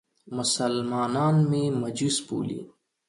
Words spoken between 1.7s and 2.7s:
مجوس بولي.